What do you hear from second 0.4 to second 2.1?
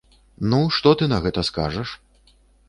Ну, што ты на гэта скажаш?